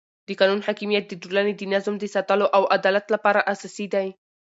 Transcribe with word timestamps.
د 0.27 0.29
قانون 0.39 0.59
حاکمیت 0.67 1.05
د 1.07 1.13
ټولنې 1.21 1.53
د 1.55 1.61
نظم 1.73 1.95
د 1.99 2.05
ساتلو 2.15 2.45
او 2.57 2.63
عدالت 2.75 3.05
لپاره 3.15 3.45
اساسي 3.53 3.85
دی 3.93 4.07